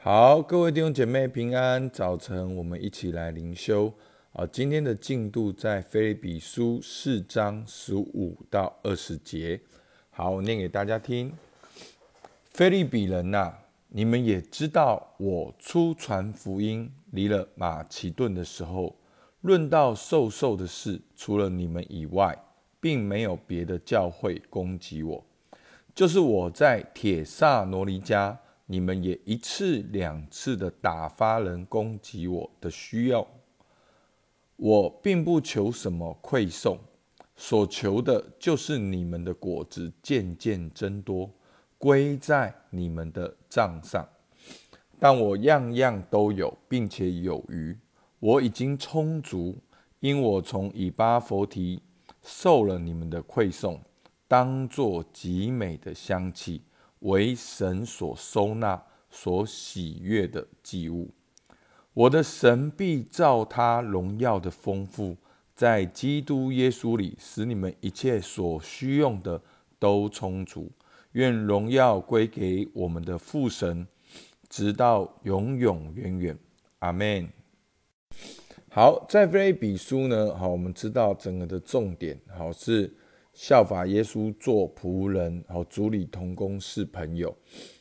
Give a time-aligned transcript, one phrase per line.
[0.00, 3.92] 好，各位弟兄姐妹平安，早晨我们一起来灵修。
[4.32, 9.60] 啊，今天的进度在菲利比书四章十五到二十节。
[10.10, 11.32] 好，我念给大家听。
[12.52, 13.52] 菲利比人呐，
[13.88, 18.94] 你们也知道，我出传福音离了马其顿的时候，
[19.40, 22.38] 论到受受的事，除了你们以外，
[22.80, 25.24] 并没有别的教会攻击我。
[25.92, 28.38] 就是我在铁萨罗尼家。
[28.70, 33.26] 你们也一次两次的打发人攻击我的需要，
[34.56, 36.78] 我并不求什么馈送，
[37.34, 41.30] 所求的就是你们的果子渐渐增多，
[41.78, 44.06] 归在你们的账上。
[44.98, 47.74] 但我样样都有，并且有余，
[48.18, 49.56] 我已经充足，
[50.00, 51.80] 因我从以巴佛提
[52.20, 53.80] 受了你们的馈送，
[54.26, 56.60] 当作极美的香气。
[57.00, 61.10] 为神所收纳、所喜悦的祭物，
[61.94, 65.16] 我的神必照他荣耀的丰富，
[65.54, 69.40] 在基督耶稣里，使你们一切所需用的
[69.78, 70.70] 都充足。
[71.12, 73.86] 愿荣耀归给我们的父神，
[74.48, 76.38] 直到永永远远。
[76.80, 77.28] 阿门。
[78.70, 82.92] 好，在菲比书呢，好，我们知道整个的重点，好是。
[83.38, 87.32] 效法耶稣做仆人，好，主理同工是朋友。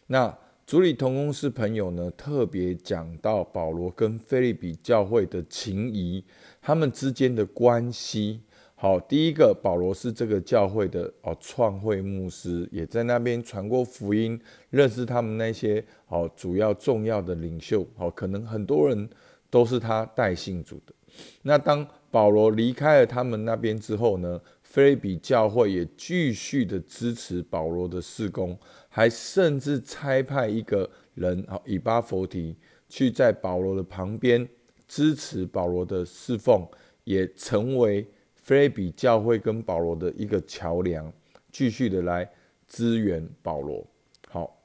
[0.06, 0.32] 那
[0.68, 2.12] 主理同工是朋友呢？
[2.12, 6.24] 特别讲到保罗跟菲利比教会的情谊，
[6.62, 8.42] 他们之间的关系。
[8.76, 17.84] 好，第一个，保罗是这个教会的哦创会牧师，也在那边传过福音，认识他们那些好主要重要的领袖。
[17.96, 19.10] 好，可能很多人
[19.50, 20.94] 都是他带信主的。
[21.42, 24.40] 那当保罗离开了他们那边之后呢？
[24.70, 28.56] 菲利比教会也继续的支持保罗的事工，
[28.90, 32.56] 还甚至差派一个人，好以巴佛提，
[32.90, 34.48] 去在保罗的旁边
[34.86, 36.68] 支持保罗的侍奉，
[37.06, 41.12] 也成为菲利比教会跟保罗的一个桥梁，
[41.50, 42.30] 继续的来
[42.68, 43.88] 支援保罗。
[44.28, 44.62] 好，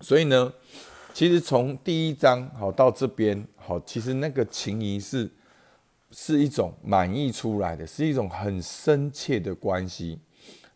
[0.00, 0.54] 所以呢，
[1.12, 5.28] 其实从第一章好到这边好，其实那个情谊是。
[6.10, 10.18] 是一种满意出来的，是一种很深切的关系。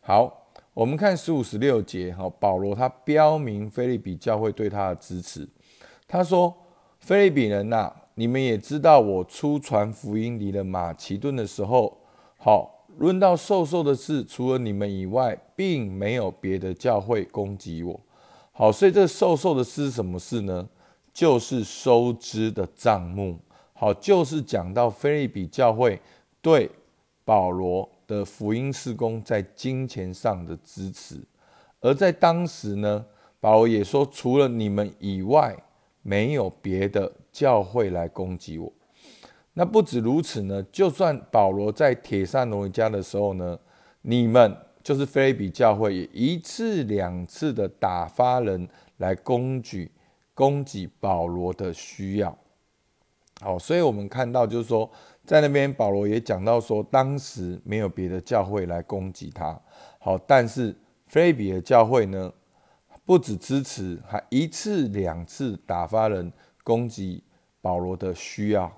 [0.00, 5.48] 好，我们看十五十六节，哈，保罗他标明菲利比教会对他的支持。
[6.08, 6.52] 他说
[6.98, 11.96] ：“菲利比人呐，你们也知道，我出传福音离了马其顿的时候，
[12.36, 18.00] 好，论到受受的事，除了你们以外，并没有别的教会攻击我。
[18.50, 20.68] 好，所以这受受的事是什么事呢？
[21.12, 23.38] 就是收支的账目。”
[23.80, 25.98] 好，就是讲到菲利比教会
[26.42, 26.70] 对
[27.24, 31.18] 保罗的福音事工在金钱上的支持，
[31.80, 33.02] 而在当时呢，
[33.40, 35.56] 保罗也说，除了你们以外，
[36.02, 38.70] 没有别的教会来攻击我。
[39.54, 43.58] 那不止如此呢，就算保罗在铁扇罗尼家的时候呢，
[44.02, 48.68] 你们就是菲利比教会，也一次两次的打发人
[48.98, 49.90] 来攻击
[50.34, 52.36] 攻击保罗的需要。
[53.40, 54.88] 好，所以我们看到，就是说，
[55.24, 59.58] 在那边保罗也讲到说，当时没有别的教会来攻击他。
[59.98, 62.30] 好，但是菲比的教会呢，
[63.06, 66.30] 不止支持，还一次两次打发人
[66.62, 67.24] 攻击
[67.62, 68.70] 保罗的需要。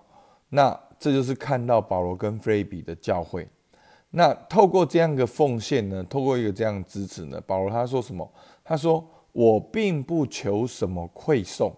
[0.50, 3.48] 那这就是看到保罗跟菲比的教会。
[4.10, 8.30] 那透过这样一个奉献呢，透过一个这样的支持呢，保罗他说什么？
[8.62, 11.74] 他说：“我并不求什么馈送。”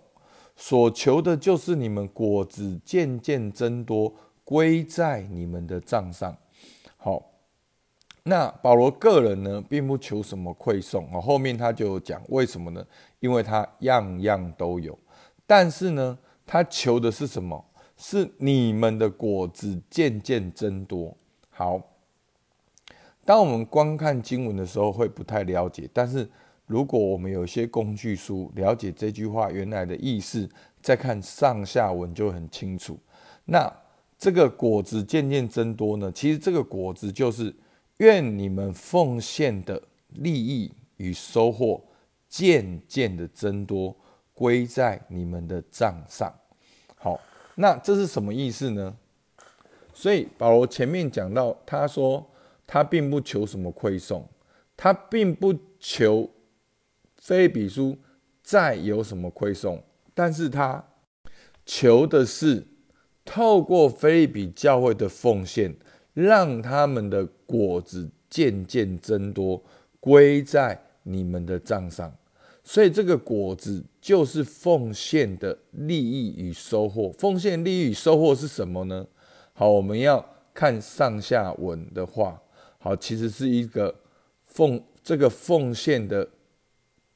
[0.57, 6.37] 所求的就是你们果子渐渐增多，归在你们的账上。
[6.97, 7.21] 好，
[8.23, 11.21] 那保罗个人呢，并不求什么馈送啊。
[11.21, 12.87] 后面他就讲为什么呢？
[13.19, 14.97] 因为他样样都有，
[15.45, 16.17] 但是呢，
[16.47, 17.65] 他求的是什么？
[17.97, 21.17] 是你们的果子渐渐增多。
[21.51, 21.81] 好，
[23.25, 26.31] 当我们观看经文的时候，会不太了解，但是。
[26.67, 30.49] 如果我们有一些工具书，了解这句话原来的意思，
[30.81, 32.99] 再看上下文就很清楚。
[33.45, 33.71] 那
[34.17, 36.11] 这个果子渐渐增多呢？
[36.11, 37.55] 其实这个果子就是
[37.99, 41.85] 愿你们奉献的利益与收获
[42.31, 43.95] 渐渐的增多，
[44.33, 46.33] 归在你们的账上。
[46.97, 47.21] 好，
[47.57, 48.97] 那这是什么意思呢？
[49.93, 52.27] 所以保罗前面讲到，他说
[52.67, 54.27] 他并不求什么馈送，
[54.75, 56.31] 他并不求。
[57.25, 57.97] 菲利比书
[58.43, 59.83] 再有什么亏送，
[60.13, 60.85] 但是他
[61.65, 62.63] 求的是
[63.25, 65.75] 透过菲利比教会的奉献，
[66.13, 69.65] 让他们的果子渐渐增多，
[70.01, 72.15] 归在你们的账上。
[72.63, 77.11] 所以这个果子就是奉献的利益与收获。
[77.13, 79.07] 奉献利益与收获是什么呢？
[79.55, 80.23] 好，我们要
[80.53, 82.39] 看上下文的话，
[82.77, 83.95] 好，其实是一个
[84.45, 86.29] 奉这个奉献的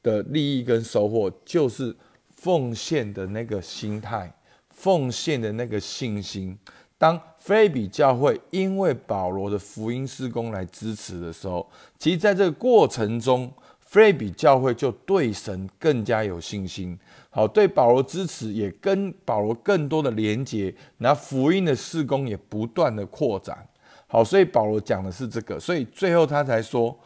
[0.03, 1.95] 的利益跟收获，就是
[2.31, 4.33] 奉献的那个心态，
[4.71, 6.59] 奉献的那个信心。
[6.97, 11.69] 当菲比教会因为保罗的福音施工来支持的时候，
[11.99, 16.99] 其实在这个过程中，菲比教会就对神更加有信心。
[17.31, 23.65] 好，对保罗支持也跟保罗更多的连结，那福音的施工也不断的扩展。
[24.09, 26.99] 好，所以保罗讲的是这个，所以最后他才说：“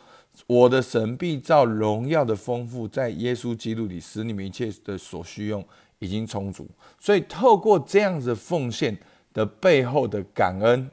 [0.47, 5.65] 我的神必照荣耀的丰富，在耶稣基督里使你们一切的所需用
[5.99, 6.69] 已经充足。”
[7.01, 8.99] 所以透过这样子奉献。
[9.35, 10.91] 的背后的感恩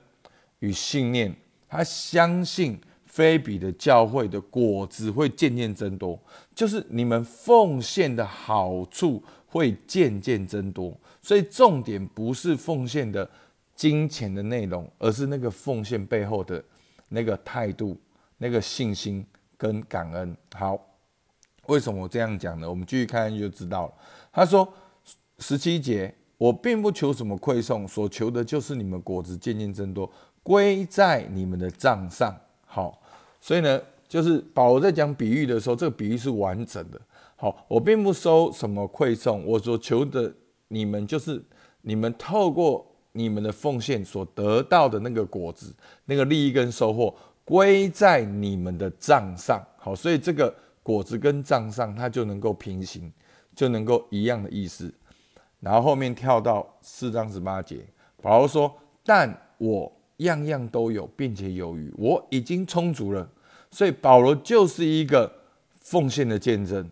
[0.60, 1.36] 与信念，
[1.68, 6.18] 他相信菲比的教会的果子会渐渐增多，
[6.56, 10.98] 就是你们奉献的好处会渐渐增多。
[11.22, 13.30] 所以重点不是奉献的
[13.76, 16.64] 金钱的内容，而是那个奉献背后的
[17.10, 17.98] 那个态度、
[18.40, 19.24] 那个信心
[19.56, 20.36] 跟感恩。
[20.56, 20.76] 好，
[21.68, 22.68] 为什么我这样讲呢？
[22.68, 23.94] 我们继续看就知道了。
[24.34, 24.68] 他说
[25.38, 26.16] 十七节。
[26.40, 30.10] 我并不求什么馈送，所求的就是你们果子渐渐增多，
[30.42, 32.34] 归在你们的账上。
[32.66, 33.02] 好，
[33.42, 33.78] 所以呢，
[34.08, 37.02] 就是保罗在讲比喻的时候，这个比喻是完整的。
[37.36, 40.34] 好，我并不收什么馈送，我所求的
[40.70, 41.44] 你们就是
[41.82, 45.76] 你们透过你们的奉献所得到的那个果子，
[46.06, 47.14] 那个利益跟收获，
[47.50, 49.60] 归在你们的账上。
[49.76, 50.54] 好，所以这个
[50.84, 53.12] 果子跟账上，它就能够平行，
[53.56, 54.94] 就能够一样的意思。
[55.60, 57.84] 然后后面跳到四章十八节，
[58.22, 58.72] 保罗说
[59.04, 63.28] ：“但我样样都有，并且有余，我已经充足了。”
[63.72, 65.32] 所以保罗就是一个
[65.82, 66.88] 奉献的见证。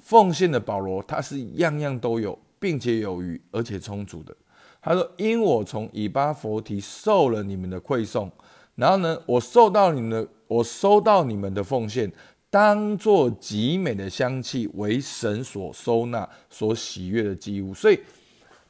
[0.00, 4.34] 奉献的保罗，他是样样都有，并且有余，而且充足的。
[4.80, 8.30] 他说：“因我从以巴佛提受了你们的馈送，
[8.78, 12.10] 然后呢，我受到你们的，我收到你们的奉献。”
[12.50, 17.74] 当做极美的香气，为神所收纳、所喜悦的祭物。
[17.74, 18.00] 所以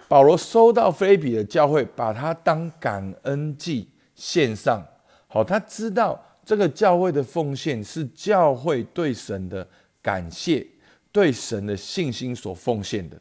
[0.08, 4.84] 保罗收到菲比的教会，把它当感恩祭献上。
[5.28, 9.64] 好，他知道这个教会的奉献是教会对神的
[10.02, 10.66] 感谢、
[11.12, 13.16] 对神的信心所奉献的。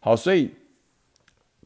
[0.00, 0.50] 好，所以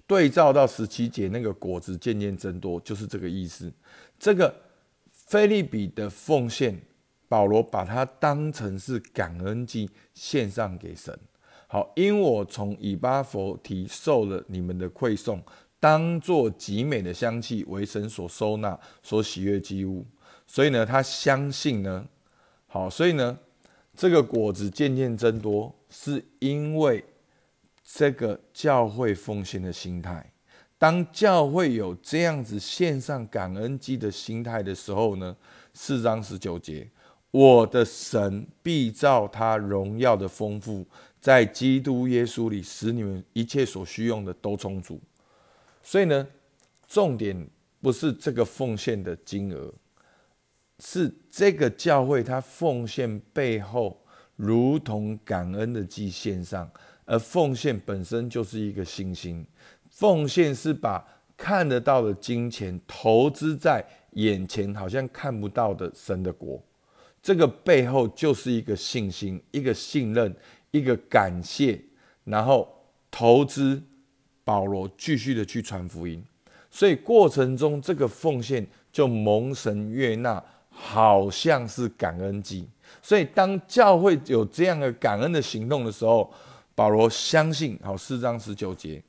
[0.06, 3.73] 对照到十七节那个果子渐渐增多，就是这个意思。
[4.19, 4.55] 这个
[5.26, 6.81] 菲利比的奉献。
[7.26, 11.19] 保罗把它当成是感恩祭献上给神。
[11.67, 15.43] 好，因我从以巴佛提受了你们的馈送，
[15.81, 20.06] 当做极美的香气，为神所收纳、所喜悦之物。
[20.47, 22.06] 所以呢，他相信呢，
[22.69, 23.37] 好，所以呢，
[23.97, 27.05] 这个果子渐渐增多，是因为
[27.82, 30.34] 这个教会奉献的心态。
[30.85, 35.35] 当教会有这样子献上感恩祭的心态的时候呢，
[35.73, 36.87] 四章十九节。
[37.31, 40.87] 我的神必照他荣耀的丰富，
[41.19, 45.01] 在基督耶稣里，使你们一切所需用的都充足。
[45.83, 46.29] 所以呢，
[46.87, 47.49] 重点
[47.81, 49.73] 不是这个奉献的金额，
[50.81, 53.99] 是这个教会他奉献背后
[54.37, 56.71] 如同感恩的祭献上，
[57.07, 59.47] 而奉献本身就是一个信心。
[59.94, 63.84] 奉献是把看得到的金钱投资在
[64.15, 66.60] 眼前好像看不到的神的国。
[67.22, 70.34] 这个背后就是一个信心，一个信任，
[70.72, 71.81] 一个感谢，
[72.24, 72.69] 然后
[73.08, 73.81] 投资
[74.43, 76.22] 保罗继续的去传福音，
[76.72, 82.69] 所以过程中这个奉献就蒙神悦纳，好像是感恩祭。
[83.01, 86.31] 所以当教会有这样的感恩的行动的时候，
[86.74, 89.01] 保罗相信，好四章十九节。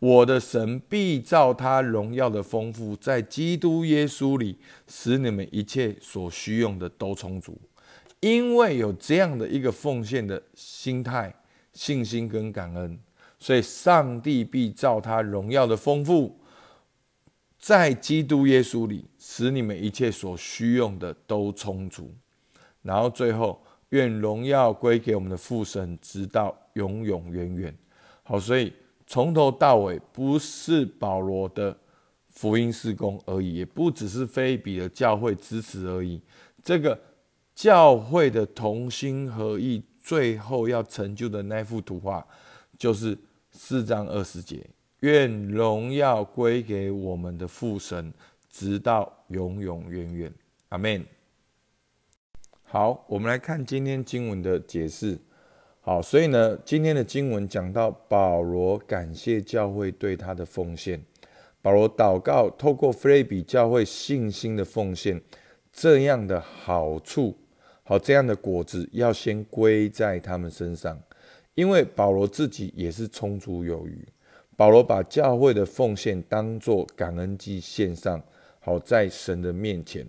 [0.00, 4.56] 我的神必照他荣耀的丰富，在基督耶稣里，
[4.88, 7.60] 使你们一切所需用的都充足。
[8.20, 11.34] 因为有这样的一个奉献的心态、
[11.74, 12.98] 信心跟感恩，
[13.38, 16.34] 所以上帝必照他荣耀的丰富，
[17.58, 22.10] 在基督耶稣里，使你们一切所需用的都充足。
[22.80, 27.76] 然后最后，愿荣耀归给我们的父神，直到永永远远。
[28.22, 28.72] 好，所以。
[29.10, 31.76] 从头到尾不是保罗的
[32.28, 36.22] 福音施工而已，也不只是菲比的教会支持而已。
[36.62, 36.96] 这个
[37.52, 42.24] 教会的同心合意，最后要成就的那幅图画，
[42.78, 43.18] 就是
[43.50, 44.64] 四章二十节：
[45.00, 48.14] 愿荣耀归给我们的父神，
[48.48, 50.32] 直到永永远远。
[50.68, 51.04] 阿门。
[52.62, 55.18] 好，我们来看今天经文的解释。
[55.82, 61.02] 好，所以呢，今天的经文讲到保罗感谢教会对他的奉献，
[61.62, 65.20] 保罗祷告，透过菲利比教会信心的奉献，
[65.72, 67.34] 这样的好处，
[67.82, 71.00] 好这样的果子要先归在他们身上，
[71.54, 74.06] 因为保罗自己也是充足有余。
[74.56, 78.22] 保罗把教会的奉献当作感恩祭献上，
[78.60, 80.06] 好在神的面前。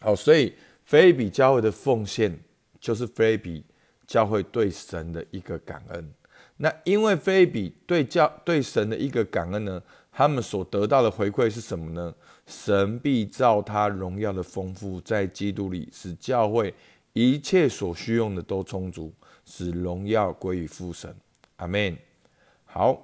[0.00, 0.54] 好，所以
[0.84, 2.34] 菲比教会的奉献
[2.80, 3.62] 就是菲比
[4.08, 6.12] 教会对神的一个感恩。
[6.56, 12.12] 那因为菲比对教对神的一个感恩呢，他们所得到的回馈是什么呢？
[12.46, 16.74] 神必照他荣耀的丰富，在基督里使教会
[17.12, 19.12] 一切所需用的都充足，
[19.44, 21.14] 使荣耀归于父神。
[21.56, 21.96] 阿门。
[22.64, 23.00] 好，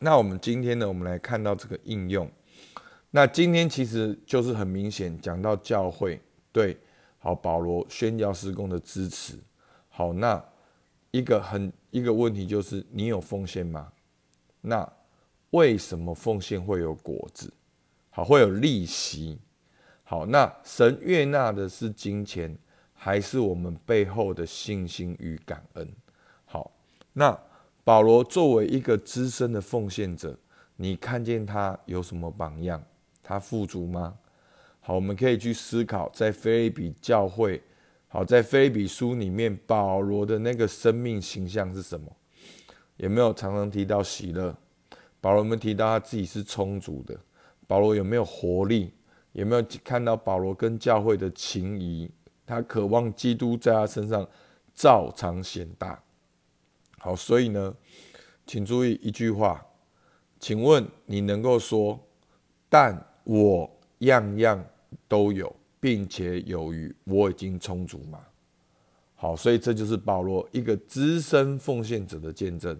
[0.00, 2.28] 那我们今天呢，我们来看到这个应用。
[3.10, 6.76] 那今天其实就是很明显讲到教会对
[7.18, 9.38] 好保罗宣教施工的支持。
[9.98, 10.40] 好，那
[11.10, 13.92] 一个很一个问题就是你有奉献吗？
[14.60, 14.88] 那
[15.50, 17.52] 为什么奉献会有果子？
[18.08, 19.40] 好，会有利息？
[20.04, 22.56] 好，那神悦纳的是金钱，
[22.94, 25.88] 还是我们背后的信心与感恩？
[26.44, 26.70] 好，
[27.12, 27.36] 那
[27.82, 30.38] 保罗作为一个资深的奉献者，
[30.76, 32.80] 你看见他有什么榜样？
[33.20, 34.16] 他富足吗？
[34.78, 37.60] 好，我们可以去思考，在菲利比教会，
[38.08, 42.10] 好，在菲利比书里面，保罗的那个生命形象是什么？
[42.96, 44.56] 有没有常常提到喜乐？
[45.20, 47.18] 保罗有没有提到他自己是充足的？
[47.66, 48.92] 保罗有没有活力？
[49.32, 52.10] 有没有看到保罗跟教会的情谊？
[52.46, 54.26] 他渴望基督在他身上
[54.74, 56.02] 照常显大。
[56.98, 57.74] 好，所以呢，
[58.46, 59.64] 请注意一句话，
[60.40, 61.98] 请问你能够说，
[62.68, 63.04] 但？
[63.30, 64.64] 我样样
[65.06, 68.20] 都有，并且有余，我已经充足嘛。
[69.14, 72.78] 好，所以这就是保罗一个资深奉献者的见证。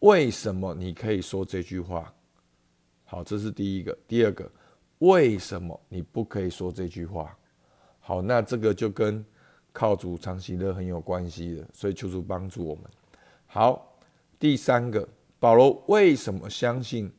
[0.00, 2.12] 为什么你可以说这句话？
[3.04, 3.96] 好，这是第一个。
[4.06, 4.50] 第二个，
[4.98, 7.36] 为什么你不可以说这句话？
[8.00, 9.24] 好，那这个就跟
[9.72, 11.68] 靠主长喜乐很有关系的。
[11.72, 12.84] 所以求主帮助我们。
[13.46, 13.96] 好，
[14.38, 17.10] 第三个，保罗为什么相信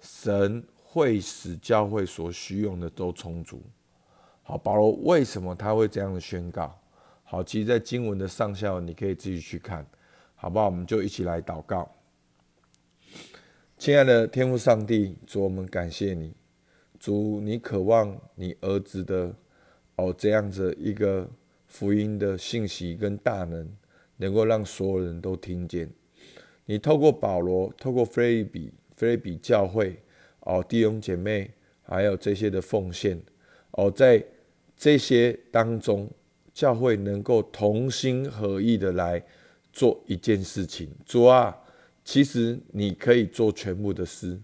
[0.00, 0.64] 神？
[0.86, 3.60] 会使教会所需用的都充足。
[4.46, 6.78] 好，保罗为什么他会这样的宣告？
[7.22, 9.84] 好，其实，在经文的上下，你可以自己去看，
[10.34, 10.66] 好不好？
[10.66, 11.90] 我们就一起来祷告。
[13.78, 16.34] 亲爱的天父上帝，主，我们感谢你，
[17.00, 19.34] 主，你渴望你儿子的
[19.96, 21.26] 哦这样子一个
[21.66, 23.66] 福音的信息跟大能，
[24.18, 25.90] 能够让所有人都听见。
[26.66, 29.98] 你透过保罗，透过菲利比，菲利比教会。
[30.40, 31.50] 哦，弟兄姐妹，
[31.82, 33.18] 还有这些的奉献，
[33.70, 34.22] 哦，在
[34.84, 36.10] 这些当中，
[36.52, 39.24] 教会能够同心合意的来
[39.72, 40.90] 做一件事情。
[41.06, 41.56] 主啊，
[42.04, 44.38] 其实你可以做全部的事，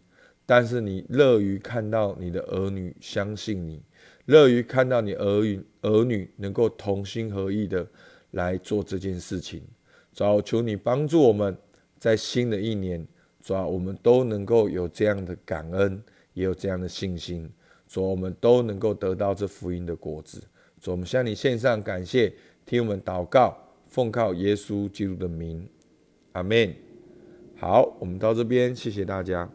[0.46, 3.82] 但是你乐于看到你的儿女相信你，
[4.24, 7.86] 乐于看到你儿女儿女能够同心合意的
[8.30, 9.62] 来做这件事情。
[10.14, 11.54] 主啊，求你帮助我们
[11.98, 13.06] 在新的一年。
[13.42, 17.46] 主啊，我们都能够有这样的感恩，也有这样的信心。
[17.90, 20.40] 主，我们都能够得到这福音的果子。
[20.80, 22.32] 主，我们向你献上感谢，
[22.64, 23.56] 听我们祷告，
[23.88, 25.68] 奉靠耶稣基督的名，
[26.32, 26.72] 阿门。
[27.56, 29.50] 好，我们到这边，谢谢大家。